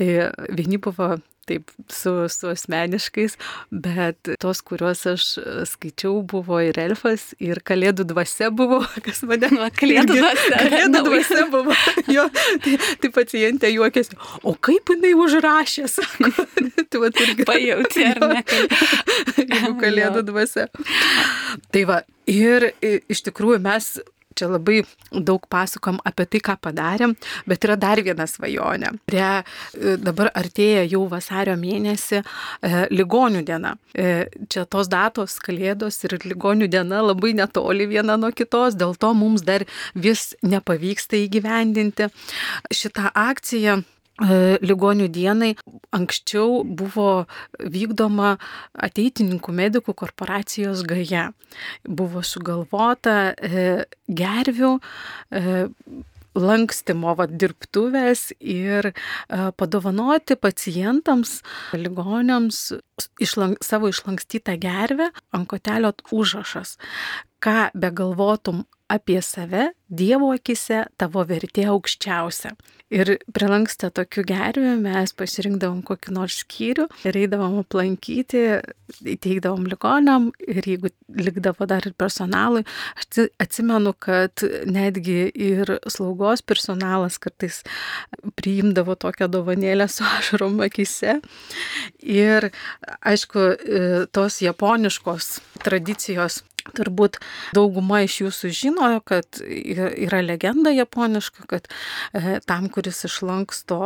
[0.00, 0.12] Tai
[0.56, 1.18] vieni buvo
[1.50, 3.36] taip su, su asmeniškais,
[3.70, 5.24] bet tos, kuriuos aš
[5.72, 9.50] skaičiau, buvo ir elfas, ir kalėdų dvasia buvo, kas mane.
[9.54, 10.60] Nu, kalėdų dvasia.
[10.60, 11.76] Kalėdų dvasia buvo.
[12.10, 12.24] Jo,
[12.64, 16.30] tai, tai pacientė juokėsi, o kaip jinai užrašė, sako.
[16.90, 17.46] tai va, irgi.
[17.48, 18.44] Pajauti, ar ne?
[19.40, 20.66] Jeigu kalėdų dvasia.
[21.70, 23.92] Tai va, ir iš tikrųjų mes
[24.38, 27.14] čia labai daug pasakom apie tai, ką padarėm,
[27.50, 28.92] bet yra dar viena svajonė.
[29.08, 32.24] Prie e, dabar artėja jau vasario mėnesį e,
[32.94, 33.74] ligonių diena.
[33.94, 39.12] E, čia tos datos, kalėdos ir ligonių diena labai netoli viena nuo kitos, dėl to
[39.18, 42.10] mums dar vis nepavyksta įgyvendinti
[42.74, 43.80] šitą akciją
[44.20, 45.54] ligonių dienai
[45.96, 47.24] anksčiau buvo
[47.58, 48.36] vykdoma
[48.74, 51.30] ateitininkų medikų korporacijos gaja.
[51.88, 53.32] Buvo sugalvota
[54.06, 54.76] gervių
[56.38, 58.92] lankstimo vat, dirbtuvės ir
[59.58, 61.40] padovanoti pacientams,
[61.74, 62.60] ligoniams
[63.22, 66.76] išlank, savo išlankstytą gervę ant kotelio užrašas.
[67.42, 72.52] Ką begalvotum apie save, Dievo akise tavo vertė aukščiausia.
[72.94, 78.40] Ir prilankstę tokių gervių mes pasirinkdavom kokį nors skyrių ir eidavom aplankyti,
[79.12, 82.64] įteikdavom ligoniam ir jeigu likdavo dar ir personalui,
[82.98, 87.60] aš atsimenu, kad netgi ir slaugos personalas kartais
[88.38, 91.20] priimdavo tokią dovanėlę su ašarom akise.
[92.02, 92.50] Ir
[93.06, 93.46] aišku,
[94.14, 96.42] tos japoniškos tradicijos
[96.76, 97.18] Turbūt
[97.56, 101.68] dauguma iš jūsų žino, kad yra legenda japoniška, kad
[102.12, 103.80] e, tam, kuris išlanksto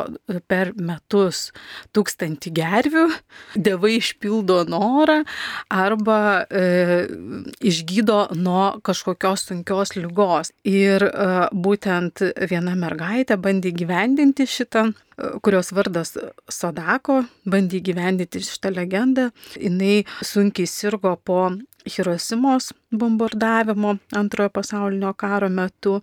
[0.51, 1.49] per metus
[1.97, 3.07] tūkstantį gervių,
[3.55, 5.23] dievai išpildo norą
[5.73, 7.07] arba e,
[7.65, 10.53] išgydo nuo kažkokios sunkios lygos.
[10.69, 14.91] Ir e, būtent viena mergaitė bandė gyvendinti šitą
[15.43, 16.17] kurios vardas
[16.51, 19.29] Sadako, bandė gyvendyti šitą legendą.
[19.55, 21.51] Jis sunkiai sirgo po
[21.85, 26.01] Hirosimos bombardavimo antrojo pasaulinio karo metu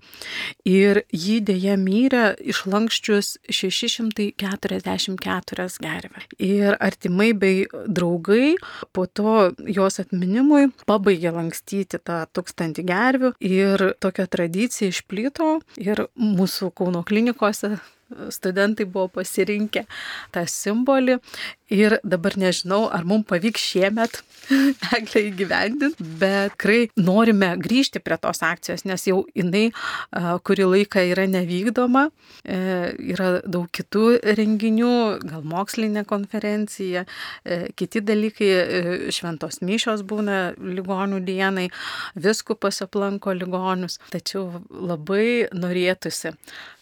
[0.68, 6.22] ir jį dėja mirė išlankščius 644 gervę.
[6.38, 8.56] Ir artimai bei draugai
[8.94, 16.72] po to jos atminimui pabaigė lankstyti tą tūkstantį gervių ir tokia tradicija išplito ir mūsų
[16.78, 17.80] Kauno klinikose
[18.34, 19.86] studentai buvo pasirinkę
[20.36, 21.20] tą simbolį.
[21.72, 24.18] Ir dabar nežinau, ar mums pavyks šiemet
[24.98, 29.70] eglę įgyvendinti, bet tikrai norime grįžti prie tos akcijos, nes jau jinai
[30.46, 32.08] kurį laiką yra nevykdoma,
[32.44, 32.58] e,
[33.14, 34.04] yra daug kitų
[34.38, 34.92] renginių,
[35.24, 37.06] gal mokslinė konferencija,
[37.46, 38.84] e, kiti dalykai, e,
[39.16, 41.70] šventos mišios būna ligonių dienai,
[42.16, 46.36] viskupas aplanko ligonius, tačiau labai norėtųsi,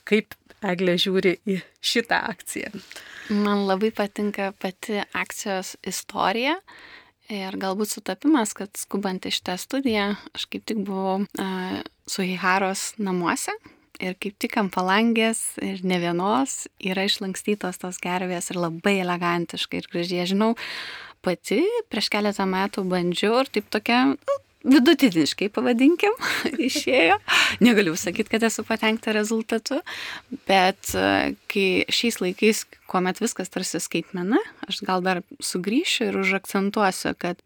[0.10, 2.72] kaip Eglė žiūri į šitą akciją.
[3.32, 6.58] Man labai patinka pati akcijos istorija.
[7.30, 12.96] Ir galbūt sutapimas, kad skubant iš tą studiją, aš kaip tik buvau uh, su Hiharos
[12.98, 13.54] namuose
[14.00, 19.82] ir kaip tik ant palangės ir ne vienos yra išlankstytos tos gervės ir labai elegantiškai
[19.82, 20.28] ir gražiai.
[20.32, 20.54] Žinau,
[21.26, 26.16] pati prieš keletą metų bandžiau ir taip tokia, nu, vidutiniškai pavadinkim,
[26.70, 27.20] išėjo.
[27.64, 29.80] Negaliu sakyti, kad esu patenkta rezultatu,
[30.50, 37.16] bet e, kai šiais laikais, kuomet viskas tarsi skaitmena, aš gal dar sugrįšiu ir užakcentuosiu,
[37.20, 37.40] kad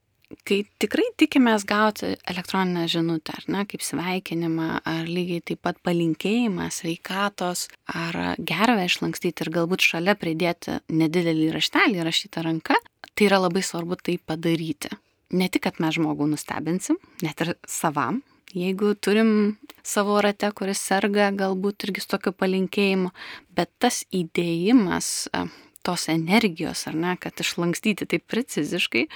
[0.48, 6.72] kai tikrai tikimės gauti elektroninę žinutę, ar ne, kaip sveikinimą, ar lygiai taip pat palinkėjimą,
[6.74, 12.82] sveikatos, ar gervę išlankstyti ir galbūt šalia pridėti nedidelį raštelį rašytą ranką,
[13.14, 14.90] tai yra labai svarbu tai padaryti
[15.34, 18.22] ne tik, kad mes žmogų nustebinsim, net ir savam,
[18.54, 23.12] jeigu turim savo rate, kuris serga, galbūt irgi su tokiu palinkėjimu,
[23.58, 25.44] bet tas įdėjimas e,
[25.84, 29.08] tos energijos, ar ne, kad išlankstyti taip preciziškai,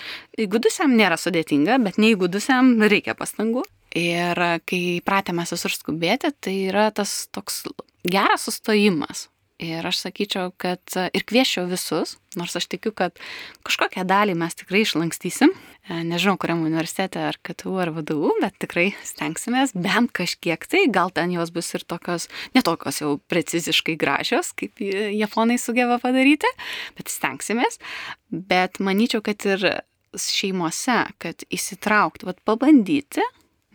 [0.43, 3.63] įgudusiam nėra sudėtinga, bet neįgudusiam reikia pastangų.
[3.97, 7.63] Ir kai pratėmės visur skubėti, tai yra tas toks
[8.06, 13.15] geras sustojimas, Ir aš sakyčiau, kad ir kviečiau visus, nors aš tikiu, kad
[13.65, 18.91] kažkokią dalį mes tikrai išlankstysim, e, nežinau, kuriam universitete ar KTU ar VDU, bet tikrai
[19.01, 24.77] stengsimės bent kažkiek tai, gal ten jos bus ir tokios, netokios jau preciziškai gražios, kaip
[24.77, 26.53] japonai sugeba padaryti,
[26.99, 27.81] bet stengsimės.
[28.29, 29.65] Bet manyčiau, kad ir
[30.13, 33.25] šeimose, kad įsitraukti, vad pabandyti,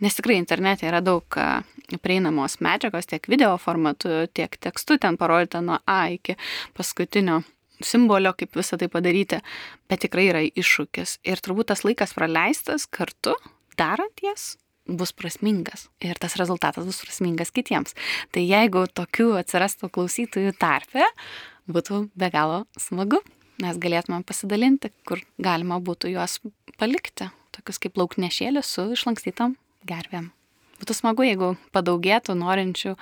[0.01, 1.37] nes tikrai internete yra daug
[2.01, 6.37] prieinamos medžiagos tiek video formatu, tiek tekstu ten parodyta nuo A iki
[6.77, 7.41] paskutinio
[7.83, 9.39] simbolio, kaip visą tai padaryti,
[9.89, 11.19] bet tikrai yra iššūkis.
[11.27, 13.35] Ir turbūt tas laikas praleistas kartu,
[13.79, 14.53] darant jas,
[14.87, 17.95] bus prasmingas ir tas rezultatas bus prasmingas kitiems.
[18.35, 21.07] Tai jeigu tokių atsirastų klausytojų tarpe,
[21.71, 23.21] būtų be galo smagu,
[23.63, 26.39] mes galėtume pasidalinti, kur galima būtų juos
[26.79, 29.55] palikti, tokius kaip lauknešėlius su išlankstytom
[29.89, 30.31] gervėm.
[30.81, 32.95] Būtų smagu, jeigu padaugėtų norinčių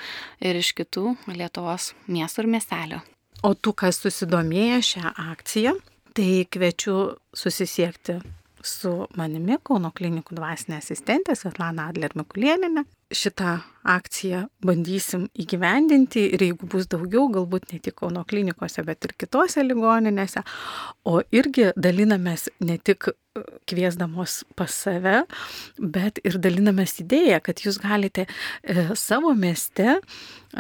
[0.45, 2.99] ir iš kitų Lietuvos miestų ir miestelio.
[3.41, 5.73] O tų, kas susidomėję šią akciją,
[6.13, 6.97] tai kviečiu
[7.33, 8.19] susisiekti
[8.61, 12.85] su manimi Kauno klinikų dvasinė asistentė Svetlana Adler Mikulieninė.
[13.15, 19.15] Šitą akciją bandysim įgyvendinti ir jeigu bus daugiau, galbūt ne tik Kauno klinikose, bet ir
[19.19, 20.43] kitose ligoninėse,
[21.09, 25.23] o irgi dalinamės ne tik e, kviesdamos pas save,
[25.77, 29.99] bet ir dalinamės idėją, kad jūs galite e, savo mieste e,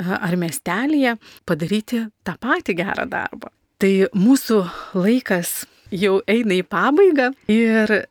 [0.01, 1.17] ar miestelėje
[1.49, 3.53] padaryti tą patį gerą darbą.
[3.81, 4.63] Tai mūsų
[4.97, 8.01] laikas jau eina į pabaigą ir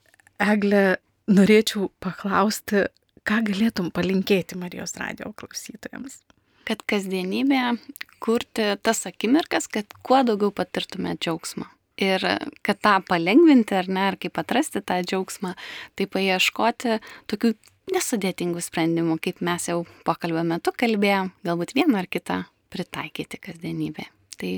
[0.41, 0.97] Egle
[1.31, 2.87] norėčiau paklausti,
[3.31, 6.19] ką galėtum palinkėti Marijos radio klausytojams?
[6.67, 7.77] Kad kasdienybė
[8.23, 11.69] kurti tas akimirkas, kad kuo daugiau patirtume džiaugsmą.
[12.01, 12.25] Ir
[12.65, 15.53] kad tą palengvinti ar ne, ar kaip atrasti tą džiaugsmą,
[15.95, 16.99] tai paieškoti
[17.31, 17.53] tokių
[17.95, 24.09] nesudėtingų sprendimų, kaip mes jau pokalbio metu kalbėjom, galbūt vieną ar kitą pritaikyti kasdienybė.
[24.41, 24.55] Tai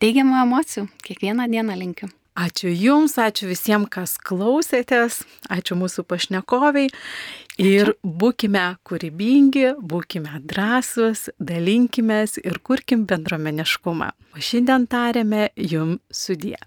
[0.00, 2.12] teigiamų emocijų kiekvieną dieną linkiu.
[2.34, 5.20] Ačiū Jums, ačiū visiems, kas klausėtės,
[5.54, 6.88] ačiū mūsų pašnekoviai
[7.60, 14.10] ir būkime kūrybingi, būkime drąsus, dalinkime ir kurkim bendromeniškumą.
[14.34, 16.58] O šiandien tarėme Jums sudie.